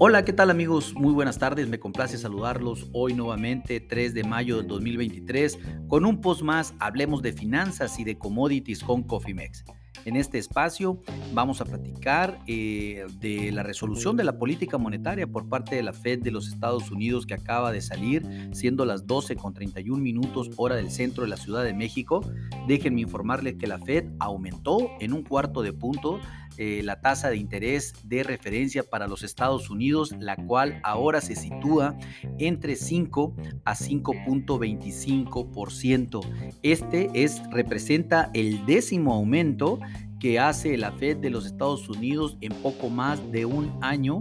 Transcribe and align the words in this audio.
Hola, 0.00 0.24
¿qué 0.24 0.32
tal 0.32 0.48
amigos? 0.50 0.94
Muy 0.94 1.12
buenas 1.12 1.40
tardes, 1.40 1.66
me 1.66 1.80
complace 1.80 2.18
saludarlos 2.18 2.88
hoy 2.92 3.14
nuevamente, 3.14 3.80
3 3.80 4.14
de 4.14 4.22
mayo 4.22 4.58
del 4.58 4.68
2023, 4.68 5.58
con 5.88 6.06
un 6.06 6.20
post 6.20 6.42
más, 6.42 6.72
hablemos 6.78 7.20
de 7.20 7.32
finanzas 7.32 7.98
y 7.98 8.04
de 8.04 8.16
commodities 8.16 8.84
con 8.84 9.02
Cofimex. 9.02 9.64
En 10.04 10.14
este 10.14 10.38
espacio 10.38 11.02
vamos 11.34 11.60
a 11.60 11.64
platicar 11.64 12.38
eh, 12.46 13.06
de 13.18 13.50
la 13.50 13.64
resolución 13.64 14.16
de 14.16 14.22
la 14.22 14.38
política 14.38 14.78
monetaria 14.78 15.26
por 15.26 15.48
parte 15.48 15.74
de 15.74 15.82
la 15.82 15.92
Fed 15.92 16.20
de 16.20 16.30
los 16.30 16.46
Estados 16.46 16.92
Unidos 16.92 17.26
que 17.26 17.34
acaba 17.34 17.72
de 17.72 17.80
salir, 17.80 18.24
siendo 18.52 18.84
las 18.84 19.04
12 19.04 19.34
con 19.34 19.52
31 19.52 20.00
minutos 20.00 20.50
hora 20.56 20.76
del 20.76 20.92
centro 20.92 21.24
de 21.24 21.30
la 21.30 21.36
Ciudad 21.36 21.64
de 21.64 21.74
México. 21.74 22.20
Déjenme 22.68 23.00
informarles 23.00 23.56
que 23.56 23.66
la 23.66 23.78
Fed 23.78 24.04
aumentó 24.20 24.92
en 25.00 25.12
un 25.12 25.24
cuarto 25.24 25.62
de 25.62 25.72
punto 25.72 26.20
eh, 26.58 26.82
la 26.82 27.00
tasa 27.00 27.30
de 27.30 27.36
interés 27.36 27.94
de 28.04 28.24
referencia 28.24 28.82
para 28.82 29.06
los 29.06 29.22
Estados 29.22 29.70
Unidos, 29.70 30.12
la 30.18 30.34
cual 30.36 30.80
ahora 30.82 31.20
se 31.20 31.36
sitúa 31.36 31.96
entre 32.38 32.74
5 32.74 33.36
a 33.64 33.74
5.25%. 33.74 36.20
Este 36.62 37.10
es, 37.14 37.40
representa 37.50 38.32
el 38.34 38.66
décimo 38.66 39.14
aumento 39.14 39.78
que 40.18 40.40
hace 40.40 40.76
la 40.76 40.90
Fed 40.92 41.16
de 41.18 41.30
los 41.30 41.46
Estados 41.46 41.88
Unidos 41.88 42.36
en 42.40 42.52
poco 42.54 42.90
más 42.90 43.30
de 43.30 43.46
un 43.46 43.72
año. 43.80 44.20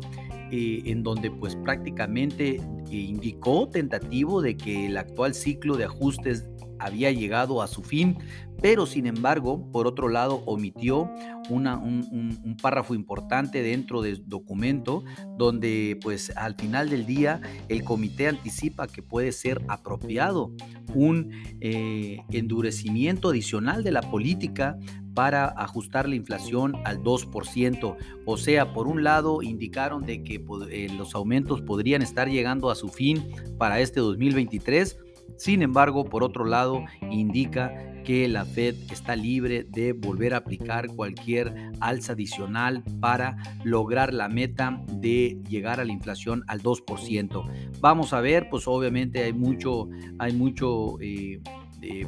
Eh, 0.49 0.84
en 0.85 1.04
donde 1.04 1.30
pues 1.30 1.58
prácticamente 1.58 2.55
eh, 2.55 2.62
indicó 2.90 3.68
tentativo 3.68 4.41
de 4.41 4.55
que 4.55 4.85
el 4.85 4.96
actual 4.96 5.34
ciclo 5.34 5.76
de 5.76 5.84
ajustes 5.84 6.48
había 6.80 7.12
llegado 7.12 7.62
a 7.62 7.67
su 7.67 7.84
fin, 7.84 8.17
pero 8.62 8.85
sin 8.85 9.05
embargo, 9.05 9.70
por 9.72 9.88
otro 9.88 10.09
lado, 10.09 10.44
omitió 10.45 11.09
una, 11.49 11.77
un, 11.77 12.58
párrafo 12.62 12.95
importante 12.95 13.62
dentro 13.62 14.01
del 14.01 14.27
documento 14.27 15.04
donde 15.38 15.98
pues 16.01 16.35
al 16.35 16.55
final 16.55 16.90
del 16.90 17.05
día 17.05 17.40
el 17.70 17.84
comité 17.84 18.27
anticipa 18.27 18.88
que 18.88 19.04
puede 19.04 19.32
ser 19.32 19.62
apropiado 19.68 20.51
un 20.96 21.32
eh, 21.62 22.24
endurecimiento 22.32 23.29
adicional 23.29 23.84
de 23.84 23.91
la 23.91 24.01
política 24.01 24.77
para 25.18 25.48
ajustar 25.48 26.07
la 26.07 26.13
inflación 26.13 26.76
al 26.85 27.01
2%. 27.01 27.98
O 28.26 28.38
sea, 28.38 28.71
por 28.71 28.88
un 28.88 29.04
lado 29.04 29.41
indicaron 29.41 30.05
de 30.05 30.21
que 30.21 30.44
eh, 30.70 30.90
los 30.96 31.16
aumentos 31.16 31.62
podrían 31.62 32.04
estar 32.04 32.29
llegando 32.29 32.70
a 32.70 32.76
su 32.76 32.90
fin 32.90 33.27
para 33.57 33.79
este 33.79 33.99
2023, 33.99 34.99
sin 35.35 35.61
embargo, 35.61 36.05
por 36.05 36.23
otro 36.23 36.45
lado, 36.45 36.83
indica 37.11 37.71
que 38.03 38.27
la 38.29 38.45
Fed 38.45 38.75
está 38.89 39.17
libre 39.17 39.65
de 39.65 39.91
volver 39.91 40.33
a 40.33 40.37
aplicar 40.37 40.87
cualquier 40.87 41.53
alza 41.81 42.13
adicional 42.13 42.81
para 43.01 43.35
lograr 43.65 44.13
la 44.13 44.29
meta 44.29 44.81
de 44.87 45.37
llegar 45.49 45.81
a 45.81 45.85
la 45.85 45.91
inflación 45.91 46.43
al 46.48 46.61
2%. 46.61 47.79
Vamos 47.81 48.13
a 48.13 48.21
ver, 48.21 48.48
pues 48.49 48.65
obviamente 48.65 49.23
hay 49.23 49.33
mucho, 49.33 49.89
hay 50.20 50.31
mucho 50.31 50.98
eh, 51.01 51.41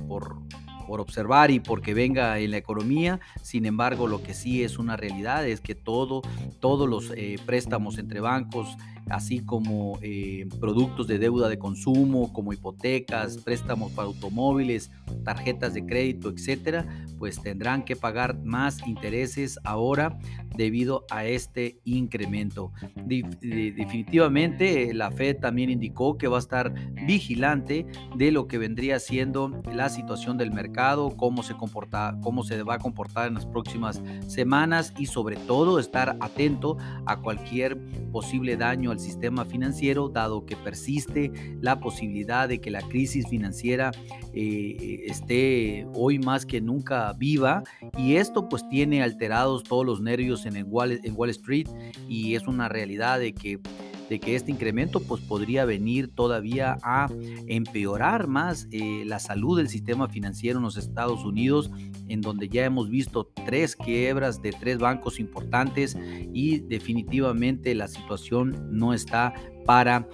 por 0.08 0.38
por 0.90 1.02
observar 1.02 1.52
y 1.52 1.60
porque 1.60 1.94
venga 1.94 2.40
en 2.40 2.50
la 2.50 2.58
economía. 2.58 3.20
Sin 3.44 3.68
embargo, 3.68 4.08
lo 4.08 4.24
que 4.24 4.34
sí 4.34 4.64
es 4.64 4.80
una 4.80 4.98
realidad 4.98 5.48
es 5.48 5.62
que 5.62 5.76
todo, 5.76 6.24
todos 6.60 6.90
los 6.90 7.12
eh, 7.16 7.36
préstamos 7.46 8.00
entre 8.00 8.22
bancos, 8.22 8.76
así 9.10 9.40
como 9.40 10.00
eh, 10.02 10.48
productos 10.60 11.08
de 11.08 11.20
deuda 11.20 11.50
de 11.50 11.60
consumo, 11.60 12.32
como 12.34 12.54
hipotecas, 12.54 13.38
préstamos 13.38 13.92
para 13.92 14.08
automóviles, 14.08 14.92
tarjetas 15.24 15.74
de 15.74 15.86
crédito, 15.86 16.30
etcétera, 16.30 16.88
pues 17.18 17.42
tendrán 17.42 17.84
que 17.84 17.96
pagar 17.96 18.40
más 18.44 18.86
intereses 18.88 19.60
ahora 19.64 20.18
debido 20.56 21.06
a 21.10 21.26
este 21.26 21.80
incremento. 21.86 22.72
Definitivamente 23.06 24.94
la 24.94 25.12
Fed 25.12 25.38
también 25.38 25.70
indicó 25.70 26.18
que 26.18 26.28
va 26.28 26.38
a 26.38 26.40
estar 26.40 26.74
vigilante 27.06 27.86
de 28.16 28.32
lo 28.32 28.48
que 28.48 28.58
vendría 28.58 29.00
siendo 29.00 29.62
la 29.74 29.90
situación 29.90 30.38
del 30.38 30.52
mercado, 30.52 30.79
cómo 31.18 31.44
se 31.44 31.56
comporta, 31.56 32.18
cómo 32.22 32.44
se 32.44 32.62
va 32.64 32.76
a 32.76 32.80
comportar 32.80 33.28
en 33.28 33.34
las 33.34 33.46
próximas 33.46 34.02
semanas 34.28 34.94
y 34.98 35.08
sobre 35.08 35.36
todo 35.36 35.80
estar 35.80 36.16
atento 36.20 36.78
a 37.06 37.18
cualquier 37.18 37.78
posible 38.12 38.56
daño 38.56 38.92
al 38.92 39.00
sistema 39.00 39.46
financiero, 39.46 40.10
dado 40.10 40.46
que 40.46 40.56
persiste 40.56 41.32
la 41.62 41.80
posibilidad 41.80 42.48
de 42.48 42.62
que 42.62 42.72
la 42.72 42.82
crisis 42.82 43.28
financiera 43.28 43.92
eh, 44.34 45.04
esté 45.06 45.86
hoy 45.94 46.20
más 46.20 46.46
que 46.46 46.62
nunca 46.62 47.14
viva. 47.14 47.64
Y 47.98 48.16
esto 48.16 48.48
pues 48.48 48.68
tiene 48.70 49.04
alterados 49.04 49.64
todos 49.64 49.86
los 49.86 50.02
nervios 50.02 50.46
en, 50.46 50.66
Wall, 50.68 51.02
en 51.04 51.14
Wall 51.16 51.30
Street 51.32 51.68
y 52.08 52.36
es 52.36 52.48
una 52.48 52.70
realidad 52.70 53.20
de 53.20 53.34
que 53.34 53.60
de 54.10 54.20
que 54.20 54.36
este 54.36 54.52
incremento 54.52 55.00
pues 55.02 55.22
podría 55.22 55.66
venir 55.66 56.10
todavía 56.14 56.78
a 56.82 57.08
empeorar 57.48 58.28
más 58.28 58.68
eh, 58.72 59.04
la 59.06 59.20
salud 59.20 59.58
del 59.58 59.70
sistema 59.70 60.10
financiero 60.10 60.58
en 60.58 60.64
los 60.64 60.78
Estados 60.78 61.24
Unidos, 61.24 61.70
en 62.08 62.22
donde 62.22 62.50
ya 62.50 62.66
hemos 62.66 62.90
visto 62.90 63.32
tres 63.46 63.76
quiebras 63.76 64.42
de 64.42 64.52
tres 64.52 64.80
bancos 64.80 65.20
importantes 65.20 65.96
y 66.34 66.60
definitivamente 66.60 67.76
la 67.76 67.88
situación 67.88 68.68
no 68.72 68.94
está 68.94 69.34
para, 69.66 70.08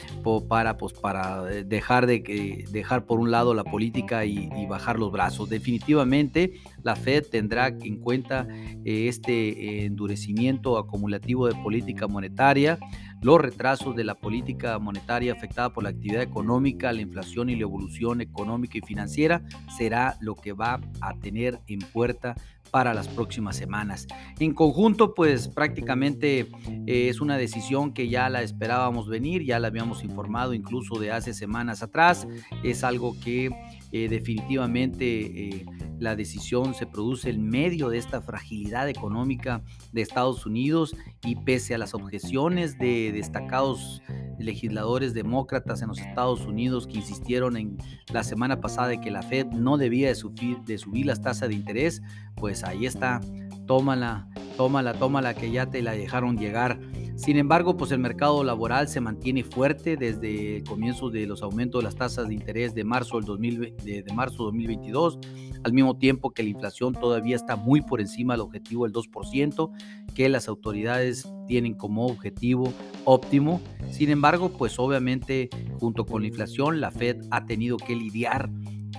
para, 0.49 0.75
pues, 0.75 0.91
para 0.91 1.49
eh, 1.49 1.63
dejar, 1.63 2.07
de, 2.07 2.65
dejar 2.71 3.05
por 3.05 3.19
un 3.19 3.31
lado 3.31 3.53
la 3.53 3.63
política 3.63 4.25
y, 4.25 4.49
bajar 4.67 4.99
los 4.99 5.11
brazos. 5.11 5.47
Definitivamente 5.47 6.59
la 6.83 6.97
Fed 6.97 7.23
tendrá 7.31 7.67
en 7.67 7.97
cuenta 7.99 8.47
eh, 8.83 9.07
este 9.07 9.85
endurecimiento 9.85 10.77
acumulativo 10.77 11.47
de 11.47 11.55
política 11.55 12.07
monetaria 12.07 12.77
los 13.21 13.41
retrasos 13.41 13.95
de 13.95 14.03
la 14.03 14.15
política 14.15 14.77
monetaria 14.79 15.33
afectada 15.33 15.71
por 15.71 15.83
la 15.83 15.89
actividad 15.89 16.21
económica, 16.21 16.93
la 16.93 17.01
inflación 17.01 17.49
y 17.49 17.55
la 17.55 17.63
evolución 17.63 18.21
económica 18.21 18.77
y 18.77 18.81
financiera 18.81 19.41
será 19.77 20.17
lo 20.19 20.35
que 20.35 20.53
va 20.53 20.79
a 21.01 21.13
tener 21.19 21.59
en 21.67 21.79
puerta 21.79 22.35
para 22.71 22.93
las 22.93 23.07
próximas 23.07 23.55
semanas. 23.55 24.07
En 24.39 24.53
conjunto, 24.53 25.13
pues 25.13 25.47
prácticamente 25.47 26.47
eh, 26.87 27.09
es 27.09 27.21
una 27.21 27.37
decisión 27.37 27.93
que 27.93 28.09
ya 28.09 28.29
la 28.29 28.41
esperábamos 28.41 29.07
venir, 29.07 29.43
ya 29.43 29.59
la 29.59 29.67
habíamos 29.67 30.03
informado 30.03 30.53
incluso 30.53 30.99
de 30.99 31.11
hace 31.11 31.33
semanas 31.33 31.83
atrás. 31.83 32.27
Es 32.63 32.83
algo 32.83 33.15
que 33.23 33.49
eh, 33.91 34.07
definitivamente 34.09 35.05
eh, 35.05 35.65
la 35.99 36.15
decisión 36.15 36.73
se 36.73 36.85
produce 36.85 37.29
en 37.29 37.47
medio 37.47 37.89
de 37.89 37.97
esta 37.97 38.21
fragilidad 38.21 38.89
económica 38.89 39.63
de 39.91 40.01
Estados 40.01 40.45
Unidos 40.45 40.95
y 41.23 41.35
pese 41.35 41.75
a 41.75 41.77
las 41.77 41.93
objeciones 41.93 42.77
de 42.77 43.11
destacados 43.11 44.01
legisladores 44.39 45.13
demócratas 45.13 45.81
en 45.81 45.87
los 45.89 45.99
Estados 45.99 46.41
Unidos 46.45 46.87
que 46.87 46.97
insistieron 46.97 47.57
en 47.57 47.77
la 48.11 48.23
semana 48.23 48.59
pasada 48.59 48.89
de 48.89 48.99
que 48.99 49.11
la 49.11 49.21
Fed 49.21 49.47
no 49.47 49.77
debía 49.77 50.09
de 50.09 50.15
subir, 50.15 50.59
de 50.61 50.77
subir 50.77 51.05
las 51.05 51.21
tasas 51.21 51.49
de 51.49 51.55
interés, 51.55 52.01
pues 52.35 52.63
ahí 52.63 52.85
está, 52.85 53.21
tómala, 53.65 54.27
tómala, 54.57 54.93
tómala 54.93 55.33
que 55.33 55.51
ya 55.51 55.67
te 55.67 55.81
la 55.81 55.93
dejaron 55.93 56.37
llegar. 56.37 56.79
Sin 57.15 57.37
embargo, 57.37 57.77
pues 57.77 57.91
el 57.91 57.99
mercado 57.99 58.43
laboral 58.43 58.89
se 58.89 58.99
mantiene 58.99 59.43
fuerte 59.43 59.95
desde 59.95 60.57
el 60.57 60.63
comienzo 60.63 61.09
de 61.09 61.25
los 61.25 61.41
aumentos 61.41 61.81
de 61.81 61.85
las 61.85 61.95
tasas 61.95 62.27
de 62.27 62.33
interés 62.33 62.75
de 62.75 62.83
marzo 62.83 63.17
del 63.17 63.25
2000, 63.25 63.75
de, 63.83 64.03
de 64.03 64.13
marzo 64.13 64.43
2022, 64.43 65.19
al 65.63 65.73
mismo 65.73 65.97
tiempo 65.97 66.31
que 66.31 66.43
la 66.43 66.49
inflación 66.49 66.93
todavía 66.93 67.37
está 67.37 67.55
muy 67.55 67.81
por 67.81 68.01
encima 68.01 68.33
del 68.33 68.41
objetivo 68.41 68.83
del 68.83 68.93
2%, 68.93 69.71
que 70.13 70.29
las 70.29 70.49
autoridades 70.49 71.27
tienen 71.47 71.73
como 71.73 72.05
objetivo 72.05 72.73
óptimo. 73.05 73.61
Sin 73.91 74.09
embargo, 74.09 74.49
pues 74.49 74.77
obviamente 74.77 75.49
junto 75.79 76.05
con 76.05 76.21
la 76.21 76.27
inflación, 76.27 76.81
la 76.81 76.91
Fed 76.91 77.23
ha 77.31 77.45
tenido 77.45 77.77
que 77.77 77.95
lidiar 77.95 78.49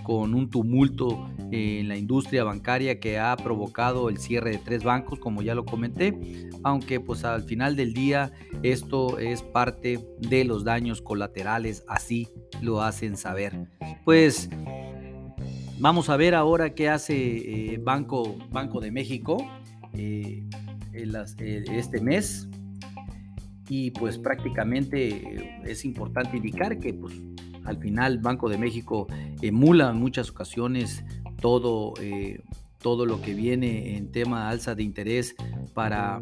con 0.05 0.35
un 0.35 0.49
tumulto 0.49 1.29
en 1.51 1.89
la 1.89 1.97
industria 1.97 2.45
bancaria 2.45 2.99
que 2.99 3.19
ha 3.19 3.37
provocado 3.37 4.09
el 4.09 4.19
cierre 4.19 4.51
de 4.51 4.59
tres 4.59 4.85
bancos, 4.85 5.19
como 5.19 5.43
ya 5.43 5.55
lo 5.55 5.65
comenté, 5.65 6.49
aunque 6.63 7.01
pues 7.01 7.25
al 7.25 7.43
final 7.45 7.77
del 7.77 7.93
día 7.95 8.33
esto 8.63 9.19
es 9.19 9.43
parte 9.43 10.01
de 10.19 10.45
los 10.45 10.65
daños 10.65 11.03
colaterales, 11.03 11.85
así 11.89 12.29
lo 12.61 12.83
hacen 12.83 13.17
saber. 13.17 13.69
Pues 14.05 14.49
vamos 15.79 16.09
a 16.09 16.17
ver 16.17 16.35
ahora 16.35 16.75
qué 16.75 16.89
hace 16.89 17.75
eh, 17.75 17.79
Banco, 17.83 18.37
Banco 18.51 18.81
de 18.81 18.91
México 18.91 19.37
eh, 19.95 20.45
eh, 20.93 21.65
este 21.71 22.01
mes. 22.01 22.49
Y 23.69 23.91
pues 23.91 24.17
prácticamente 24.17 25.61
es 25.65 25.85
importante 25.85 26.37
indicar 26.37 26.79
que 26.79 26.95
pues 26.95 27.15
al 27.65 27.79
final 27.79 28.19
Banco 28.19 28.49
de 28.49 28.59
México 28.59 29.09
emula 29.43 29.91
en 29.91 29.97
muchas 29.97 30.31
ocasiones 30.31 31.05
todo, 31.47 31.95
eh, 32.01 32.41
todo 32.81 33.07
lo 33.07 33.23
que 33.23 33.33
viene 33.33 33.97
en 33.97 34.11
tema 34.11 34.49
alza 34.49 34.75
de 34.75 34.83
interés 34.83 35.37
para 35.75 36.19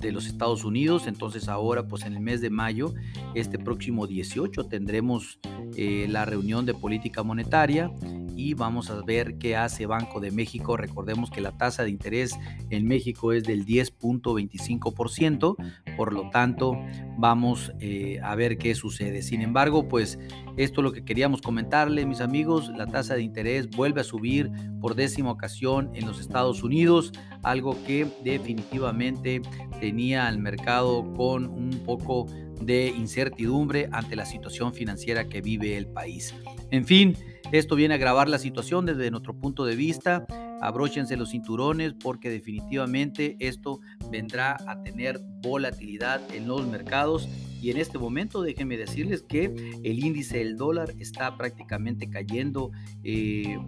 de 0.00 0.10
los 0.10 0.26
Estados 0.26 0.64
Unidos. 0.64 1.06
Entonces 1.06 1.46
ahora, 1.46 1.86
pues 1.86 2.04
en 2.04 2.14
el 2.14 2.20
mes 2.20 2.40
de 2.40 2.50
mayo, 2.50 2.92
este 3.36 3.60
próximo 3.60 4.08
18, 4.08 4.64
tendremos 4.64 5.38
eh, 5.76 6.08
la 6.08 6.24
reunión 6.24 6.66
de 6.66 6.74
política 6.74 7.22
monetaria 7.22 7.92
y 8.36 8.54
vamos 8.54 8.90
a 8.90 9.02
ver 9.02 9.38
qué 9.38 9.56
hace 9.56 9.86
Banco 9.86 10.20
de 10.20 10.30
México. 10.30 10.76
Recordemos 10.76 11.30
que 11.30 11.40
la 11.40 11.56
tasa 11.56 11.82
de 11.82 11.90
interés 11.90 12.38
en 12.70 12.86
México 12.86 13.32
es 13.32 13.44
del 13.44 13.64
10.25%, 13.64 15.56
por 15.96 16.12
lo 16.12 16.30
tanto 16.30 16.78
vamos 17.18 17.72
eh, 17.80 18.20
a 18.22 18.34
ver 18.34 18.58
qué 18.58 18.74
sucede. 18.74 19.22
Sin 19.22 19.40
embargo, 19.40 19.88
pues 19.88 20.18
esto 20.56 20.80
es 20.80 20.84
lo 20.84 20.92
que 20.92 21.04
queríamos 21.04 21.40
comentarle, 21.40 22.06
mis 22.06 22.20
amigos. 22.20 22.70
La 22.76 22.86
tasa 22.86 23.14
de 23.14 23.22
interés 23.22 23.68
vuelve 23.70 24.02
a 24.02 24.04
subir 24.04 24.50
por 24.80 24.94
décima 24.94 25.30
ocasión 25.30 25.90
en 25.94 26.06
los 26.06 26.20
Estados 26.20 26.62
Unidos, 26.62 27.12
algo 27.42 27.76
que 27.86 28.06
definitivamente 28.22 29.40
tenía 29.80 30.26
al 30.26 30.38
mercado 30.38 31.12
con 31.14 31.46
un 31.46 31.70
poco 31.84 32.26
de 32.60 32.88
incertidumbre 32.88 33.88
ante 33.92 34.16
la 34.16 34.24
situación 34.24 34.72
financiera 34.72 35.28
que 35.28 35.40
vive 35.40 35.76
el 35.76 35.86
país. 35.86 36.34
En 36.70 36.84
fin, 36.84 37.16
esto 37.52 37.76
viene 37.76 37.94
a 37.94 37.96
agravar 37.96 38.28
la 38.28 38.38
situación 38.38 38.86
desde 38.86 39.10
nuestro 39.10 39.34
punto 39.38 39.64
de 39.64 39.76
vista. 39.76 40.26
Abróchense 40.60 41.16
los 41.16 41.30
cinturones 41.30 41.94
porque 41.94 42.28
definitivamente 42.28 43.36
esto 43.38 43.80
vendrá 44.10 44.56
a 44.66 44.82
tener 44.82 45.20
volatilidad 45.42 46.20
en 46.34 46.48
los 46.48 46.66
mercados 46.66 47.28
y 47.60 47.70
en 47.70 47.78
este 47.78 47.98
momento 47.98 48.42
déjenme 48.42 48.76
decirles 48.76 49.22
que 49.22 49.46
el 49.82 50.04
índice 50.04 50.38
del 50.38 50.56
dólar 50.56 50.94
está 50.98 51.36
prácticamente 51.36 52.08
cayendo 52.08 52.70
eh, 53.02 53.58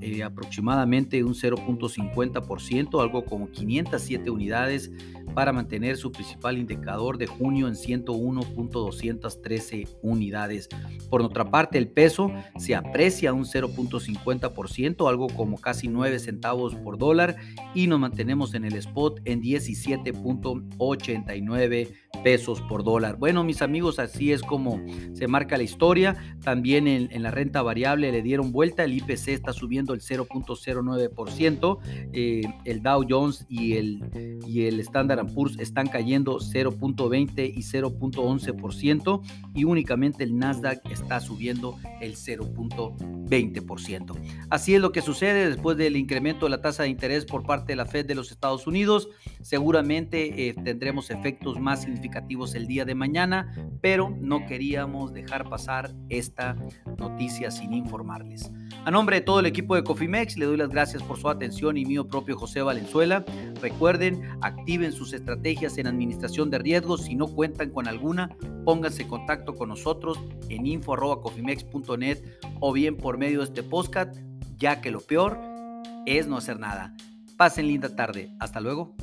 eh, 0.00 0.22
aproximadamente 0.22 1.24
un 1.24 1.34
0.50%, 1.34 3.00
algo 3.00 3.24
como 3.24 3.50
507 3.50 4.30
unidades 4.30 4.92
para 5.34 5.52
mantener 5.52 5.96
su 5.96 6.12
principal 6.12 6.58
indicador 6.58 7.16
de 7.18 7.26
junio 7.26 7.66
en 7.68 7.74
101.213 7.74 9.88
unidades. 10.02 10.68
Por 11.08 11.22
otra 11.22 11.50
parte, 11.50 11.78
el 11.78 11.88
peso 11.88 12.30
se 12.58 12.74
aprecia 12.74 13.32
un 13.32 13.44
0.50%, 13.44 15.08
algo 15.08 15.28
como 15.28 15.60
casi 15.60 15.86
9 15.88 16.18
centavos 16.18 16.74
por 16.74 16.98
dólar, 16.98 17.36
y 17.74 17.86
nos 17.86 18.00
mantenemos 18.00 18.54
en 18.54 18.64
el 18.64 18.74
spot 18.74 19.20
en 19.24 19.40
17.89 19.42 21.88
pesos 22.22 22.60
por 22.62 22.82
dólar. 22.84 23.16
Bueno, 23.16 23.39
mis 23.44 23.62
amigos, 23.62 23.98
así 23.98 24.32
es 24.32 24.42
como 24.42 24.80
se 25.14 25.28
marca 25.28 25.56
la 25.56 25.62
historia. 25.62 26.16
También 26.42 26.86
en, 26.86 27.22
la 27.22 27.30
renta 27.30 27.62
variable 27.62 28.12
le 28.12 28.22
dieron 28.22 28.52
vuelta. 28.52 28.84
El 28.84 28.94
IPC 28.94 29.28
está 29.28 29.52
subiendo 29.52 29.94
el 29.94 30.00
0.09%. 30.00 31.78
Eh, 32.12 32.42
el 32.64 32.82
Dow 32.82 33.04
Jones 33.08 33.46
y 33.48 33.74
el, 33.74 34.40
y 34.46 34.66
el 34.66 34.80
Standard 34.80 35.32
Poor's 35.32 35.58
están 35.58 35.88
cayendo 35.88 36.38
0.20 36.38 37.52
y 37.54 37.60
0.11%. 37.60 39.20
Y 39.54 39.64
únicamente 39.64 40.24
el 40.24 40.38
Nasdaq 40.38 40.80
está 40.90 41.20
subiendo 41.20 41.76
el 42.00 42.16
0.20%. 42.16 44.16
Así 44.48 44.74
es 44.74 44.80
lo 44.80 44.92
que 44.92 45.02
sucede 45.02 45.48
después 45.48 45.76
del 45.76 45.96
incremento 45.96 46.46
de 46.46 46.50
la 46.50 46.60
tasa 46.60 46.84
de 46.84 46.88
interés 46.88 47.24
por 47.24 47.44
parte 47.44 47.72
de 47.72 47.76
la 47.76 47.86
Fed 47.86 48.06
de 48.06 48.14
los 48.14 48.30
Estados 48.30 48.66
Unidos. 48.66 49.08
Seguramente 49.42 50.48
eh, 50.48 50.54
tendremos 50.64 51.10
efectos 51.10 51.58
más 51.58 51.82
significativos 51.82 52.54
el 52.54 52.66
día 52.66 52.84
de 52.84 52.94
mañana, 53.20 53.52
pero 53.82 54.14
no 54.18 54.46
queríamos 54.46 55.12
dejar 55.12 55.48
pasar 55.48 55.92
esta 56.08 56.56
noticia 56.98 57.50
sin 57.50 57.74
informarles. 57.74 58.50
A 58.84 58.90
nombre 58.90 59.16
de 59.16 59.22
todo 59.22 59.40
el 59.40 59.46
equipo 59.46 59.74
de 59.74 59.84
Cofimex, 59.84 60.38
le 60.38 60.46
doy 60.46 60.56
las 60.56 60.70
gracias 60.70 61.02
por 61.02 61.18
su 61.18 61.28
atención 61.28 61.76
y 61.76 61.84
mío 61.84 62.08
propio 62.08 62.38
José 62.38 62.62
Valenzuela. 62.62 63.24
Recuerden, 63.60 64.22
activen 64.40 64.92
sus 64.92 65.12
estrategias 65.12 65.76
en 65.76 65.86
administración 65.86 66.50
de 66.50 66.58
riesgos. 66.58 67.02
Si 67.02 67.14
no 67.14 67.26
cuentan 67.26 67.70
con 67.70 67.88
alguna, 67.88 68.30
pónganse 68.64 69.02
en 69.02 69.08
contacto 69.08 69.54
con 69.54 69.68
nosotros 69.68 70.18
en 70.48 70.66
info.cofimex.net 70.66 72.18
o 72.60 72.72
bien 72.72 72.96
por 72.96 73.18
medio 73.18 73.40
de 73.40 73.44
este 73.44 73.62
podcast, 73.62 74.16
ya 74.56 74.80
que 74.80 74.90
lo 74.90 75.00
peor 75.00 75.38
es 76.06 76.26
no 76.26 76.38
hacer 76.38 76.58
nada. 76.58 76.94
Pasen 77.36 77.66
linda 77.66 77.94
tarde. 77.94 78.30
Hasta 78.38 78.60
luego. 78.60 78.94